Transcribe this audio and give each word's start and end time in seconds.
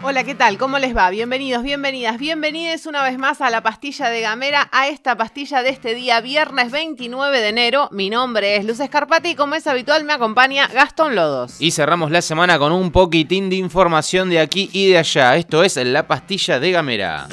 Hola, 0.00 0.22
¿qué 0.22 0.36
tal? 0.36 0.58
¿Cómo 0.58 0.78
les 0.78 0.96
va? 0.96 1.10
Bienvenidos, 1.10 1.64
bienvenidas, 1.64 2.18
bienvenidos 2.18 2.86
una 2.86 3.02
vez 3.02 3.18
más 3.18 3.40
a 3.40 3.50
la 3.50 3.64
pastilla 3.64 4.08
de 4.08 4.20
Gamera, 4.20 4.68
a 4.70 4.86
esta 4.86 5.16
pastilla 5.16 5.64
de 5.64 5.70
este 5.70 5.92
día, 5.96 6.20
viernes 6.20 6.70
29 6.70 7.40
de 7.40 7.48
enero. 7.48 7.88
Mi 7.90 8.08
nombre 8.08 8.54
es 8.54 8.64
Luz 8.64 8.78
Escarpati 8.78 9.30
y 9.30 9.34
como 9.34 9.56
es 9.56 9.66
habitual 9.66 10.04
me 10.04 10.12
acompaña 10.12 10.68
Gastón 10.68 11.16
Lodos. 11.16 11.60
Y 11.60 11.72
cerramos 11.72 12.12
la 12.12 12.22
semana 12.22 12.60
con 12.60 12.70
un 12.70 12.92
poquitín 12.92 13.50
de 13.50 13.56
información 13.56 14.30
de 14.30 14.38
aquí 14.38 14.70
y 14.72 14.88
de 14.88 14.98
allá. 14.98 15.36
Esto 15.36 15.64
es 15.64 15.74
la 15.76 16.06
pastilla 16.06 16.60
de 16.60 16.70
Gamera. 16.70 17.26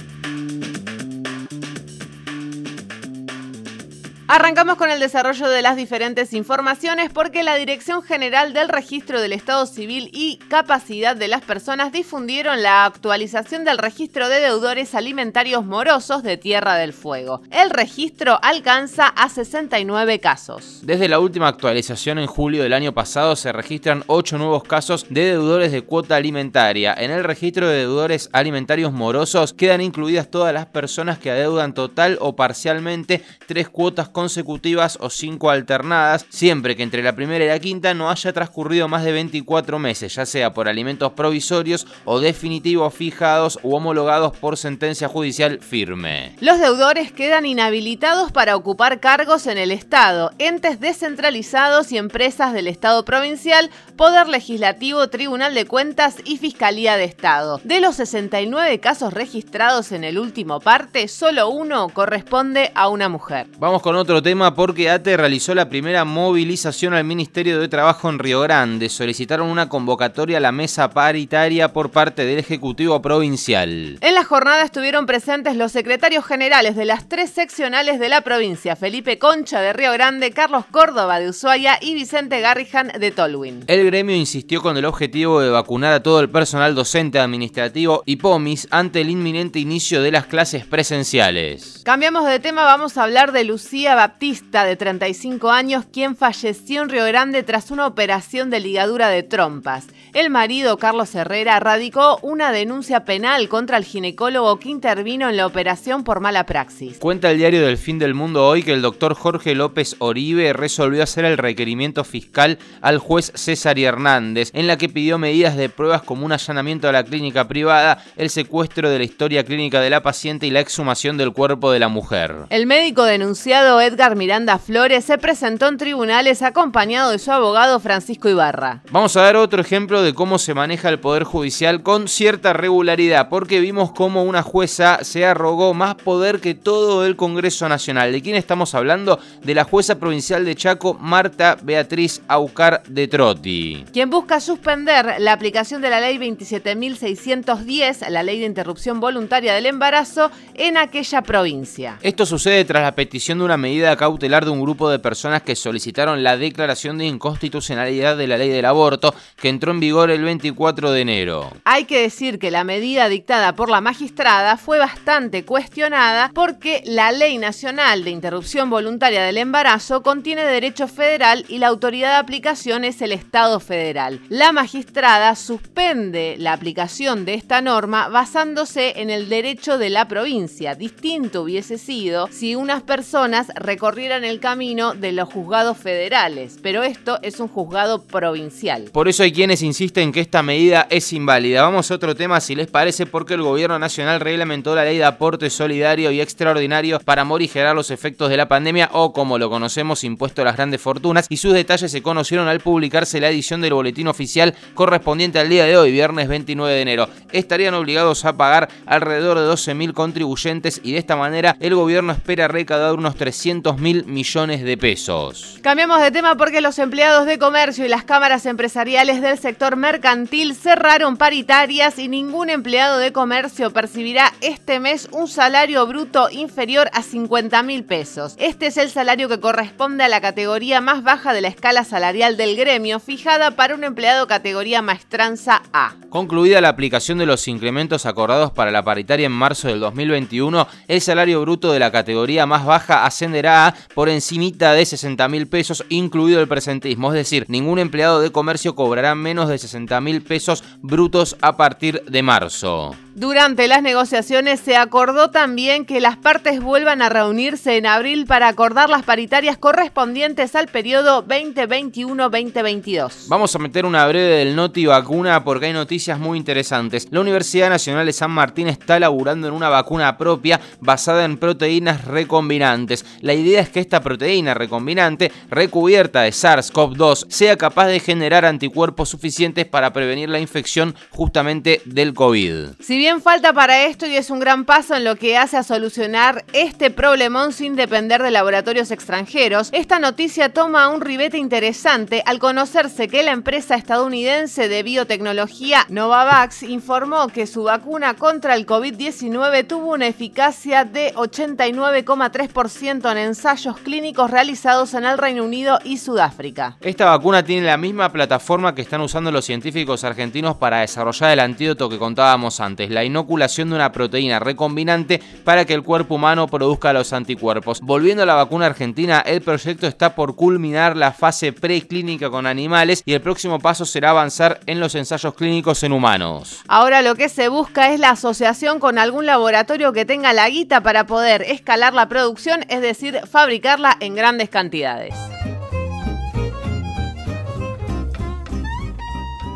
Arrancamos 4.28 4.78
con 4.78 4.90
el 4.90 5.00
desarrollo 5.00 5.48
de 5.48 5.62
las 5.62 5.78
diferentes 5.78 6.34
informaciones 6.34 7.12
porque 7.14 7.44
la 7.44 7.58
Dirección 7.58 8.02
General 8.02 8.54
del 8.54 8.70
Registro 8.70 9.22
del 9.22 9.34
Estado 9.34 9.68
Civil 9.68 10.10
y 10.14 10.38
Capacidad 10.50 11.16
de 11.16 11.28
las 11.28 11.44
Personas 11.44 11.92
difundieron 11.92 12.64
la 12.64 12.86
actualización 12.86 13.66
del 13.66 13.78
registro 13.78 14.28
de 14.28 14.40
deudores 14.40 14.96
alimentarios 14.96 15.64
morosos 15.64 16.24
de 16.24 16.38
Tierra 16.38 16.74
del 16.74 16.92
Fuego. 16.92 17.44
El 17.52 17.70
registro 17.70 18.40
alcanza 18.42 19.10
a 19.10 19.30
69 19.30 20.20
casos. 20.20 20.80
Desde 20.82 21.08
la 21.08 21.20
última 21.20 21.48
actualización 21.48 22.18
en 22.18 22.26
julio 22.26 22.64
del 22.64 22.74
año 22.74 22.94
pasado 22.94 23.36
se 23.36 23.52
registran 23.52 24.04
8 24.08 24.40
nuevos 24.40 24.64
casos 24.64 25.06
de 25.08 25.26
deudores 25.26 25.72
de 25.72 25.84
cuota 25.84 26.16
alimentaria. 26.16 26.96
En 26.98 27.12
el 27.12 27.24
registro 27.24 27.70
de 27.70 27.78
deudores 27.78 28.32
alimentarios 28.34 28.92
morosos 28.92 29.54
quedan 29.54 29.82
incluidas 29.82 30.32
todas 30.32 30.52
las 30.52 30.66
personas 30.66 31.20
que 31.20 31.30
adeudan 31.30 31.76
total 31.76 32.18
o 32.22 32.36
parcialmente 32.36 33.24
tres 33.46 33.70
cuotas 33.70 34.10
consecutivas 34.16 34.98
o 35.02 35.10
cinco 35.10 35.50
alternadas, 35.50 36.26
siempre 36.30 36.78
que 36.78 36.84
entre 36.84 37.04
la 37.04 37.18
primera 37.18 37.44
y 37.44 37.50
la 37.50 37.60
quinta 37.60 37.94
no 37.94 38.10
haya 38.10 38.32
transcurrido 38.32 38.88
más 38.88 39.04
de 39.04 39.12
24 39.12 39.78
meses, 39.78 40.16
ya 40.16 40.26
sea 40.26 40.54
por 40.54 40.70
alimentos 40.70 41.12
provisorios 41.12 41.86
o 42.06 42.22
definitivos 42.22 42.94
fijados 42.94 43.60
u 43.62 43.76
homologados 43.76 44.38
por 44.38 44.56
sentencia 44.56 45.10
judicial 45.10 45.60
firme. 45.60 46.34
Los 46.40 46.60
deudores 46.60 47.12
quedan 47.12 47.46
inhabilitados 47.46 48.32
para 48.32 48.56
ocupar 48.56 49.02
cargos 49.02 49.48
en 49.48 49.58
el 49.58 49.72
Estado, 49.72 50.32
entes 50.40 50.80
descentralizados 50.80 51.92
y 51.92 51.98
empresas 51.98 52.54
del 52.54 52.70
Estado 52.70 53.04
provincial, 53.04 53.70
Poder 53.98 54.30
Legislativo, 54.30 55.10
Tribunal 55.10 55.54
de 55.54 55.66
Cuentas 55.66 56.20
y 56.24 56.38
Fiscalía 56.38 56.96
de 56.96 57.04
Estado. 57.04 57.60
De 57.66 57.82
los 57.82 57.98
69 57.98 58.80
casos 58.80 59.14
registrados 59.14 59.92
en 59.92 60.06
el 60.06 60.18
último 60.18 60.62
parte, 60.62 61.10
solo 61.10 61.50
uno 61.50 61.90
corresponde 61.90 62.72
a 62.76 62.88
una 62.88 63.10
mujer. 63.10 63.48
Vamos 63.60 63.82
con 63.82 63.96
otro 63.98 64.05
tema 64.06 64.54
porque 64.54 64.90
ATE 64.90 65.18
realizó 65.18 65.56
la 65.56 65.68
primera 65.68 66.06
movilización 66.06 66.94
al 66.94 67.04
Ministerio 67.04 67.60
de 67.60 67.68
Trabajo 67.68 68.08
en 68.08 68.20
Río 68.20 68.40
Grande. 68.42 68.88
Solicitaron 68.88 69.50
una 69.50 69.68
convocatoria 69.68 70.38
a 70.38 70.42
la 70.42 70.52
mesa 70.52 70.92
paritaria 70.92 71.74
por 71.74 71.90
parte 71.90 72.24
del 72.24 72.38
Ejecutivo 72.38 73.02
Provincial. 73.02 73.98
En 74.02 74.14
la 74.14 74.24
jornada 74.24 74.64
estuvieron 74.64 75.08
presentes 75.08 75.56
los 75.56 75.72
secretarios 75.72 76.24
generales 76.24 76.76
de 76.76 76.86
las 76.86 77.10
tres 77.10 77.32
seccionales 77.32 78.00
de 78.00 78.10
la 78.10 78.22
provincia, 78.22 78.76
Felipe 78.76 79.18
Concha 79.18 79.60
de 79.60 79.74
Río 79.74 79.92
Grande, 79.92 80.32
Carlos 80.32 80.66
Córdoba 80.70 81.20
de 81.20 81.30
Ushuaia 81.30 81.80
y 81.82 81.96
Vicente 81.96 82.42
Garrijan 82.42 82.92
de 83.00 83.10
Tolwin. 83.10 83.64
El 83.66 83.86
gremio 83.86 84.16
insistió 84.16 84.62
con 84.62 84.78
el 84.78 84.86
objetivo 84.86 85.42
de 85.42 85.50
vacunar 85.50 85.94
a 85.94 86.04
todo 86.04 86.20
el 86.20 86.30
personal 86.30 86.76
docente, 86.76 87.20
administrativo 87.20 88.04
y 88.06 88.18
POMIS 88.18 88.68
ante 88.70 89.02
el 89.02 89.10
inminente 89.10 89.60
inicio 89.60 90.04
de 90.04 90.12
las 90.12 90.28
clases 90.28 90.66
presenciales. 90.66 91.82
Cambiamos 91.84 92.26
de 92.26 92.40
tema, 92.40 92.64
vamos 92.66 92.98
a 92.98 93.04
hablar 93.04 93.32
de 93.32 93.44
Lucía 93.44 93.95
Baptista, 93.96 94.66
de 94.66 94.76
35 94.76 95.50
años, 95.52 95.86
quien 95.92 96.16
falleció 96.16 96.82
en 96.82 96.90
Río 96.90 97.06
Grande 97.06 97.44
tras 97.44 97.72
una 97.72 97.88
operación 97.88 98.50
de 98.50 98.60
ligadura 98.60 99.10
de 99.10 99.24
trompas. 99.24 99.88
El 100.14 100.30
marido, 100.30 100.78
Carlos 100.78 101.14
Herrera, 101.14 101.60
radicó 101.60 102.20
una 102.22 102.52
denuncia 102.52 103.04
penal 103.04 103.50
contra 103.50 103.78
el 103.78 103.84
ginecólogo 103.84 104.60
que 104.60 104.70
intervino 104.70 105.30
en 105.30 105.36
la 105.36 105.46
operación 105.46 106.04
por 106.04 106.22
mala 106.22 106.46
praxis. 106.46 106.98
Cuenta 107.00 107.32
el 107.32 107.38
diario 107.38 107.66
del 107.66 107.78
Fin 107.78 108.00
del 108.00 108.14
Mundo 108.14 108.48
hoy 108.48 108.64
que 108.64 108.72
el 108.72 108.82
doctor 108.82 109.14
Jorge 109.14 109.56
López 109.56 109.98
Oribe 110.00 110.54
resolvió 110.54 111.04
hacer 111.04 111.26
el 111.26 111.38
requerimiento 111.38 112.04
fiscal 112.04 112.60
al 112.82 113.00
juez 113.00 113.32
César 113.36 113.78
Hernández, 113.78 114.52
en 114.54 114.68
la 114.68 114.78
que 114.78 114.90
pidió 114.90 115.18
medidas 115.18 115.58
de 115.58 115.70
pruebas 115.70 116.02
como 116.02 116.26
un 116.26 116.32
allanamiento 116.32 116.88
a 116.88 116.92
la 116.92 117.04
clínica 117.04 117.48
privada, 117.48 118.04
el 118.16 118.30
secuestro 118.30 118.90
de 118.90 119.00
la 119.00 119.04
historia 119.04 119.44
clínica 119.44 119.82
de 119.82 119.90
la 119.90 120.02
paciente 120.02 120.48
y 120.48 120.52
la 120.52 120.60
exhumación 120.62 121.18
del 121.18 121.34
cuerpo 121.34 121.72
de 121.72 121.80
la 121.80 121.88
mujer. 121.88 122.36
El 122.50 122.68
médico 122.68 123.04
denunciado 123.04 123.82
Edgar 123.86 124.16
Miranda 124.16 124.58
Flores 124.58 125.06
se 125.06 125.20
presentó 125.20 125.68
en 125.68 125.78
tribunales 125.78 126.42
acompañado 126.42 127.12
de 127.12 127.20
su 127.20 127.32
abogado 127.32 127.80
Francisco 127.80 128.28
Ibarra. 128.28 128.82
Vamos 128.90 129.16
a 129.16 129.22
dar 129.22 129.36
otro 129.36 129.62
ejemplo 129.62 130.02
de 130.02 130.16
cómo 130.16 130.40
se 130.40 130.56
maneja 130.56 130.90
el 130.90 131.00
Poder 131.00 131.24
Judicial 131.24 131.84
con 131.84 132.08
cierta 132.08 132.54
regularidad, 132.54 133.30
porque 133.30 133.60
vimos 133.60 133.92
cómo 133.92 134.24
una 134.24 134.42
jueza 134.42 135.04
se 135.04 135.24
arrogó 135.24 135.76
más 135.76 135.94
poder 135.94 136.40
que 136.40 136.56
todo 136.56 137.06
el 137.06 137.16
Congreso 137.16 137.70
Nacional. 137.70 138.12
¿De 138.12 138.24
quién 138.24 138.36
estamos 138.36 138.74
hablando? 138.74 139.20
De 139.44 139.54
la 139.54 139.66
jueza 139.66 140.00
provincial 140.00 140.46
de 140.46 140.56
Chaco, 140.56 140.96
Marta 140.96 141.56
Beatriz 141.62 142.24
Aucar 142.28 142.82
de 142.88 143.08
Trotti. 143.08 143.86
Quien 143.94 144.10
busca 144.10 144.40
suspender 144.40 145.18
la 145.20 145.34
aplicación 145.34 145.84
de 145.84 145.92
la 145.92 146.02
ley 146.02 146.18
27.610, 146.18 148.10
la 148.10 148.24
ley 148.24 148.40
de 148.40 148.48
interrupción 148.48 149.00
voluntaria 149.00 149.54
del 149.54 149.68
embarazo, 149.68 150.32
en 150.56 150.78
aquella 150.78 151.22
provincia. 151.22 152.00
Esto 152.02 152.26
sucede 152.26 152.66
tras 152.66 152.82
la 152.82 152.96
petición 152.96 153.38
de 153.38 153.46
una 153.46 153.58
medida 153.58 153.75
cautelar 153.98 154.46
de 154.46 154.52
un 154.52 154.62
grupo 154.62 154.90
de 154.90 155.00
personas 155.00 155.42
que 155.42 155.56
solicitaron 155.56 156.24
la 156.24 156.38
declaración 156.38 156.98
de 156.98 157.06
inconstitucionalidad 157.06 158.18
de 158.18 158.28
la 158.28 158.38
ley 158.38 158.50
del 158.50 158.66
aborto 158.66 159.14
que 159.36 159.50
entró 159.50 159.72
en 159.72 159.80
vigor 159.80 160.12
el 160.12 160.24
24 160.24 160.92
de 160.92 161.02
enero. 161.02 161.52
Hay 161.66 161.86
que 161.86 162.02
decir 162.02 162.40
que 162.40 162.52
la 162.52 162.64
medida 162.64 163.10
dictada 163.10 163.56
por 163.56 163.70
la 163.70 163.82
magistrada 163.82 164.58
fue 164.58 164.80
bastante 164.80 165.46
cuestionada 165.46 166.32
porque 166.34 166.82
la 166.86 167.12
Ley 167.12 167.38
Nacional 167.38 168.04
de 168.04 168.12
Interrupción 168.12 168.70
Voluntaria 168.70 169.24
del 169.24 169.38
Embarazo 169.38 170.04
contiene 170.04 170.44
derecho 170.44 170.88
federal 170.88 171.46
y 171.48 171.58
la 171.58 171.68
autoridad 171.68 172.12
de 172.12 172.18
aplicación 172.18 172.84
es 172.84 173.02
el 173.02 173.12
Estado 173.12 173.60
federal. 173.60 174.20
La 174.30 174.52
magistrada 174.52 175.36
suspende 175.36 176.36
la 176.38 176.54
aplicación 176.54 177.26
de 177.26 177.34
esta 177.34 177.62
norma 177.62 178.08
basándose 178.08 179.00
en 179.02 179.10
el 179.10 179.30
derecho 179.30 179.78
de 179.78 179.90
la 179.90 180.08
provincia. 180.08 180.76
Distinto 180.76 181.44
hubiese 181.44 181.78
sido 181.78 182.28
si 182.32 182.56
unas 182.56 182.84
personas 182.84 183.48
recorrieran 183.66 184.24
el 184.24 184.40
camino 184.40 184.94
de 184.94 185.12
los 185.12 185.32
juzgados 185.32 185.78
federales, 185.78 186.60
pero 186.62 186.84
esto 186.84 187.20
es 187.22 187.40
un 187.40 187.48
juzgado 187.48 188.04
provincial. 188.04 188.90
Por 188.92 189.08
eso 189.08 189.24
hay 189.24 189.32
quienes 189.32 189.62
insisten 189.62 190.12
que 190.12 190.20
esta 190.20 190.44
medida 190.44 190.88
es 190.90 191.12
inválida. 191.14 191.64
Vamos 191.64 191.90
a 191.90 191.96
otro 191.96 192.16
tema 192.16 192.40
si 192.40 192.56
les 192.56 192.68
parece 192.68 193.06
porque 193.06 193.34
el 193.34 193.42
gobierno 193.42 193.80
nacional 193.80 194.20
reglamentó 194.20 194.76
la 194.76 194.86
ley 194.86 194.98
de 194.98 195.06
aporte 195.06 195.50
solidario 195.50 196.12
y 196.12 196.22
extraordinario 196.22 197.00
para 197.00 197.24
morigerar 197.24 197.76
los 197.76 197.92
efectos 197.92 198.30
de 198.30 198.38
la 198.38 198.48
pandemia 198.48 198.90
o 198.94 199.14
como 199.14 199.38
lo 199.38 199.50
conocemos 199.50 200.04
impuesto 200.04 200.42
a 200.42 200.46
las 200.46 200.56
grandes 200.56 200.82
fortunas 200.82 201.26
y 201.30 201.38
sus 201.38 201.54
detalles 201.54 201.92
se 201.92 202.02
conocieron 202.02 202.48
al 202.48 202.60
publicarse 202.60 203.20
la 203.20 203.30
edición 203.30 203.62
del 203.62 203.74
boletín 203.74 204.08
oficial 204.08 204.54
correspondiente 204.74 205.40
al 205.40 205.50
día 205.50 205.66
de 205.66 205.78
hoy, 205.78 205.92
viernes 205.92 206.28
29 206.28 206.74
de 206.74 206.82
enero. 206.82 207.10
Estarían 207.32 207.74
obligados 207.74 208.26
a 208.26 208.38
pagar 208.38 208.70
alrededor 208.86 209.40
de 209.40 209.46
12.000 209.46 209.94
contribuyentes 209.94 210.82
y 210.84 210.92
de 210.92 211.00
esta 211.00 211.16
manera 211.16 211.58
el 211.60 211.76
gobierno 211.76 212.14
espera 212.14 212.48
recaudar 212.48 212.94
unos 212.94 213.16
300 213.16 213.45
mil 213.78 214.06
millones 214.06 214.64
de 214.64 214.76
pesos. 214.76 215.60
Cambiamos 215.62 216.02
de 216.02 216.10
tema 216.10 216.36
porque 216.36 216.62
los 216.62 216.80
empleados 216.80 217.28
de 217.28 217.38
comercio 217.38 217.86
y 217.86 217.88
las 217.88 218.04
cámaras 218.04 218.48
empresariales 218.48 219.22
del 219.22 219.38
sector 219.38 219.76
mercantil 219.76 220.56
cerraron 220.56 221.18
paritarias 221.18 222.00
y 222.00 222.08
ningún 222.08 222.50
empleado 222.50 222.98
de 222.98 223.12
comercio 223.12 223.72
percibirá 223.72 224.34
este 224.42 224.80
mes 224.80 225.10
un 225.12 225.28
salario 225.28 225.86
bruto 225.86 226.30
inferior 226.32 226.90
a 226.94 227.04
50 227.04 227.62
mil 227.62 227.84
pesos. 227.84 228.36
Este 228.40 228.66
es 228.66 228.78
el 228.78 228.90
salario 228.90 229.30
que 229.30 229.40
corresponde 229.40 230.04
a 230.04 230.10
la 230.10 230.22
categoría 230.22 230.82
más 230.82 231.04
baja 231.04 231.32
de 231.32 231.42
la 231.42 231.48
escala 231.48 231.84
salarial 231.84 232.38
del 232.38 232.56
gremio, 232.56 233.00
fijada 233.00 233.52
para 233.52 233.76
un 233.76 233.84
empleado 233.84 234.26
categoría 234.26 234.82
maestranza 234.82 235.62
A. 235.72 235.94
Concluida 236.10 236.62
la 236.62 236.70
aplicación 236.70 237.20
de 237.20 237.28
los 237.28 237.48
incrementos 237.48 238.08
acordados 238.08 238.52
para 238.52 238.72
la 238.72 238.84
paritaria 238.84 239.28
en 239.28 239.34
marzo 239.34 239.68
del 239.68 239.80
2021, 239.82 240.68
el 240.88 241.02
salario 241.02 241.42
bruto 241.42 241.72
de 241.72 241.80
la 241.80 241.92
categoría 241.92 242.48
más 242.48 242.66
baja 242.66 243.06
asciende 243.06 243.35
ascenderá 243.36 243.76
por 243.94 244.10
encimita 244.10 244.74
de 244.74 244.86
60 244.86 245.28
mil 245.28 245.48
pesos, 245.48 245.84
incluido 245.90 246.40
el 246.40 246.48
presentismo. 246.48 247.12
Es 247.12 247.18
decir, 247.18 247.46
ningún 247.48 247.80
empleado 247.80 248.22
de 248.22 248.32
comercio 248.32 248.76
cobrará 248.76 249.16
menos 249.16 249.50
de 249.50 249.58
60 249.58 250.00
mil 250.02 250.22
pesos 250.22 250.64
brutos 250.82 251.36
a 251.42 251.58
partir 251.58 252.04
de 252.06 252.24
marzo. 252.24 252.96
Durante 253.18 253.70
las 253.70 253.82
negociaciones 253.82 254.60
se 254.60 254.76
acordó 254.76 255.30
también 255.30 255.86
que 255.86 256.02
las 256.02 256.18
partes 256.18 256.60
vuelvan 256.60 257.02
a 257.02 257.08
reunirse 257.08 257.78
en 257.78 257.86
abril 257.86 258.26
para 258.26 258.50
acordar 258.50 258.90
las 258.90 259.04
paritarias 259.04 259.58
correspondientes 259.58 260.54
al 260.54 260.68
periodo 260.68 261.26
2021-2022. 261.26 263.30
Vamos 263.30 263.56
a 263.56 263.60
meter 263.60 263.86
una 263.86 264.06
breve 264.06 264.40
del 264.40 264.58
Noti 264.58 264.86
Vacuna 264.86 265.46
porque 265.46 265.68
hay 265.68 265.74
noticias 265.74 266.20
muy 266.20 266.38
interesantes. 266.38 267.08
La 267.10 267.22
Universidad 267.22 267.70
Nacional 267.70 268.06
de 268.06 268.12
San 268.12 268.32
Martín 268.32 268.68
está 268.68 269.00
laburando 269.00 269.48
en 269.48 269.54
una 269.54 269.70
vacuna 269.70 270.18
propia 270.18 270.60
basada 270.82 271.24
en 271.24 271.38
proteínas 271.38 272.04
recombinantes. 272.04 273.06
La 273.26 273.34
idea 273.34 273.60
es 273.60 273.70
que 273.70 273.80
esta 273.80 274.02
proteína 274.02 274.54
recombinante, 274.54 275.32
recubierta 275.50 276.22
de 276.22 276.30
SARS-CoV-2, 276.30 277.26
sea 277.28 277.58
capaz 277.58 277.88
de 277.88 278.00
generar 278.00 278.46
anticuerpos 278.46 279.10
suficientes 279.10 279.66
para 279.66 279.92
prevenir 279.94 280.30
la 280.30 280.40
infección 280.40 280.94
justamente 281.10 281.82
del 281.86 282.14
COVID. 282.14 282.76
Si 282.80 283.00
bien 283.00 283.24
falta 283.24 283.52
para 283.52 283.86
esto 283.86 284.06
y 284.06 284.16
es 284.16 284.30
un 284.30 284.38
gran 284.38 284.64
paso 284.64 284.94
en 284.94 285.06
lo 285.06 285.16
que 285.16 285.38
hace 285.38 285.58
a 285.58 285.64
solucionar 285.64 286.46
este 286.54 286.92
problemón 286.92 287.52
sin 287.52 287.76
depender 287.76 288.22
de 288.22 288.30
laboratorios 288.30 288.92
extranjeros, 288.92 289.70
esta 289.72 289.98
noticia 289.98 290.54
toma 290.54 290.90
un 290.90 291.02
ribete 291.02 291.40
interesante 291.40 292.22
al 292.28 292.38
conocerse 292.38 293.08
que 293.08 293.24
la 293.24 293.32
empresa 293.32 293.74
estadounidense 293.74 294.70
de 294.70 294.84
biotecnología 294.84 295.88
Novavax 295.90 296.62
informó 296.62 297.30
que 297.30 297.48
su 297.48 297.64
vacuna 297.64 298.14
contra 298.14 298.54
el 298.54 298.68
COVID-19 298.68 299.66
tuvo 299.66 299.94
una 299.94 300.06
eficacia 300.06 300.86
de 300.86 301.12
89,3% 301.16 303.12
en 303.12 303.15
ensayos 303.18 303.78
clínicos 303.78 304.32
realizados 304.32 304.94
en 304.94 305.06
el 305.06 305.18
Reino 305.18 305.44
Unido 305.44 305.80
y 305.84 305.98
Sudáfrica. 305.98 306.78
Esta 306.82 307.06
vacuna 307.06 307.44
tiene 307.44 307.68
la 307.68 307.78
misma 307.78 308.12
plataforma 308.12 308.74
que 308.74 308.82
están 308.82 309.02
usando 309.02 309.32
los 309.32 309.46
científicos 309.46 310.04
argentinos 310.04 310.58
para 310.58 310.80
desarrollar 310.80 311.32
el 311.32 311.40
antídoto 311.40 311.90
que 311.90 311.98
contábamos 311.98 312.60
antes 312.60 312.90
la 312.90 313.04
inoculación 313.04 313.70
de 313.70 313.76
una 313.76 313.92
proteína 313.92 314.40
recombinante 314.40 315.22
para 315.44 315.66
que 315.66 315.74
el 315.74 315.84
cuerpo 315.84 316.16
humano 316.16 316.48
produzca 316.48 316.94
los 316.94 317.14
anticuerpos. 317.14 317.82
Volviendo 317.82 318.24
a 318.24 318.26
la 318.26 318.36
vacuna 318.36 318.66
argentina, 318.66 319.20
el 319.20 319.42
proyecto 319.42 319.88
está 319.88 320.16
por 320.16 320.36
culminar 320.36 320.96
la 320.96 321.12
fase 321.12 321.54
preclínica 321.54 322.30
con 322.30 322.48
animales 322.48 323.04
y 323.06 323.14
el 323.14 323.22
próximo 323.22 323.60
paso 323.60 323.86
será 323.86 324.12
avanzar 324.12 324.60
en 324.66 324.80
los 324.80 324.96
ensayos 324.96 325.34
clínicos 325.34 325.84
en 325.84 325.94
humanos. 325.94 326.62
Ahora 326.68 327.02
lo 327.02 327.16
que 327.16 327.30
se 327.30 327.50
busca 327.50 327.92
es 327.92 328.00
la 328.00 328.12
asociación 328.12 328.80
con 328.80 328.98
algún 328.98 329.26
laboratorio 329.26 329.94
que 329.94 330.06
tenga 330.06 330.34
la 330.34 330.50
guita 330.50 330.82
para 330.82 331.06
poder 331.06 331.42
escalar 331.44 331.94
la 331.94 332.08
producción, 332.08 332.66
es 332.70 332.82
decir, 333.12 333.28
fabricarla 333.28 333.98
en 334.00 334.16
grandes 334.16 334.50
cantidades. 334.50 335.14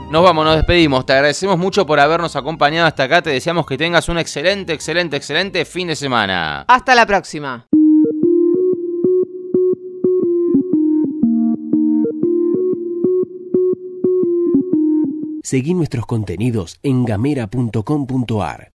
Nos 0.09 0.23
vamos, 0.23 0.43
nos 0.43 0.55
despedimos. 0.55 1.05
Te 1.05 1.13
agradecemos 1.13 1.59
mucho 1.59 1.85
por 1.85 1.99
habernos 1.99 2.35
acompañado 2.35 2.87
hasta 2.87 3.03
acá. 3.03 3.21
Te 3.21 3.29
deseamos 3.29 3.67
que 3.67 3.77
tengas 3.77 4.09
un 4.09 4.17
excelente, 4.17 4.73
excelente, 4.73 5.17
excelente 5.17 5.65
fin 5.65 5.87
de 5.87 5.95
semana. 5.95 6.65
Hasta 6.67 6.95
la 6.95 7.05
próxima. 7.05 7.67
Seguí 15.43 15.73
nuestros 15.73 16.05
contenidos 16.05 16.79
en 16.83 17.05
gamera.com.ar. 17.05 18.67